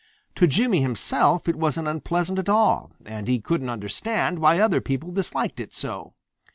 To 0.37 0.47
Jimmy 0.47 0.81
himself 0.81 1.47
it 1.47 1.55
wasn't 1.55 1.87
unpleasant 1.87 2.39
at 2.39 2.49
all, 2.49 2.89
and 3.05 3.27
he 3.27 3.39
couldn't 3.39 3.69
understand 3.69 4.39
why 4.39 4.57
other 4.57 4.81
people 4.81 5.11
disliked 5.11 5.59
it 5.59 5.75
so. 5.75 6.15